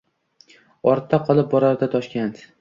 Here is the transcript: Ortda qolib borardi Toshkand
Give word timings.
Ortda 0.93 1.19
qolib 1.27 1.53
borardi 1.53 1.91
Toshkand 1.97 2.43